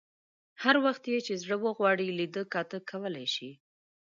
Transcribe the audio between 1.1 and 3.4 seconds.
یې چې زړه وغواړي لیده کاته کولای